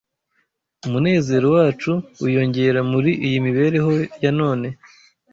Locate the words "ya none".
4.23-4.67